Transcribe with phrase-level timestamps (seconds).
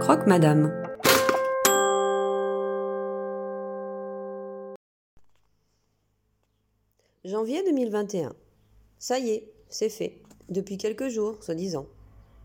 [0.00, 0.70] Croque Madame.
[7.24, 8.34] Janvier 2021.
[8.98, 10.20] Ça y est, c'est fait.
[10.50, 11.86] Depuis quelques jours, soi-disant.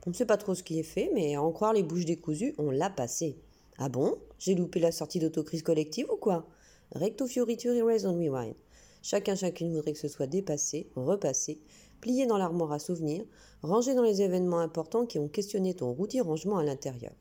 [0.07, 2.05] On ne sait pas trop ce qui est fait, mais à en croire les bouches
[2.05, 3.37] décousues, on l'a passé.
[3.77, 4.17] Ah bon?
[4.39, 6.47] J'ai loupé la sortie d'autocrise collective ou quoi?
[6.95, 8.55] Recto fioriture erase on rewind.
[9.01, 11.59] Chacun chacune voudrait que ce soit dépassé, repassé,
[12.01, 13.23] plié dans l'armoire à souvenirs,
[13.61, 17.13] rangé dans les événements importants qui ont questionné ton routier rangement à l'intérieur.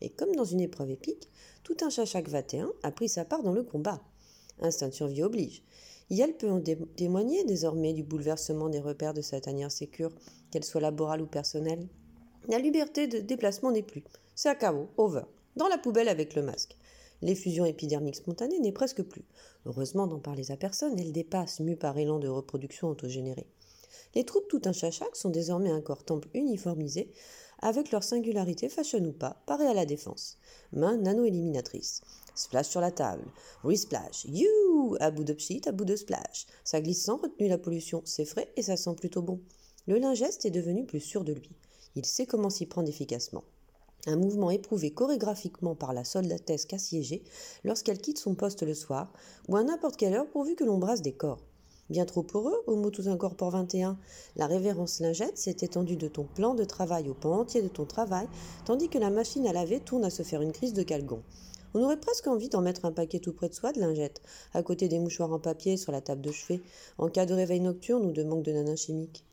[0.00, 1.28] Et comme dans une épreuve épique,
[1.62, 4.00] tout un chachac 21 a pris sa part dans le combat.
[4.60, 5.62] Instinct de survie oblige.
[6.10, 6.60] Yel peut en
[6.96, 10.12] témoigner désormais du bouleversement des repères de sa tanière sécure,
[10.50, 11.88] qu'elle soit laborale ou personnelle.
[12.48, 14.02] La liberté de déplacement n'est plus.
[14.34, 15.22] C'est à KO, over.
[15.56, 16.76] Dans la poubelle avec le masque.
[17.22, 19.24] L'effusion épidermique spontanée n'est presque plus.
[19.66, 23.46] Heureusement d'en parler à personne, elle dépasse, mue par élan de reproduction autogénérée.
[24.14, 27.10] Les troupes tout un chachac sont désormais un corps temple uniformisé,
[27.60, 30.38] avec leur singularité fashion ou pas, paré à la défense.
[30.72, 32.00] Main nano-éliminatrice.
[32.34, 33.24] Splash sur la table.
[33.64, 34.24] Resplash.
[34.26, 36.46] You À bout de pchit, à bout de splash.
[36.64, 39.40] Ça glisse sans retenue la pollution, c'est frais et ça sent plutôt bon.
[39.86, 41.50] Le lingeste est devenu plus sûr de lui.
[41.96, 43.44] Il sait comment s'y prendre efficacement.
[44.06, 47.22] Un mouvement éprouvé chorégraphiquement par la soldatesque assiégée
[47.64, 49.12] lorsqu'elle quitte son poste le soir,
[49.48, 51.44] ou à n'importe quelle heure pourvu que l'on brasse des corps.
[51.90, 53.98] Bien trop heureux, au mot tout incorpore 21,
[54.36, 57.84] la révérence lingette s'est étendue de ton plan de travail au pan entier de ton
[57.84, 58.28] travail,
[58.64, 61.20] tandis que la machine à laver tourne à se faire une crise de calgon.
[61.74, 64.22] On aurait presque envie d'en mettre un paquet tout près de soi de lingettes,
[64.54, 66.62] à côté des mouchoirs en papier sur la table de chevet,
[66.96, 69.24] en cas de réveil nocturne ou de manque de nanin chimique.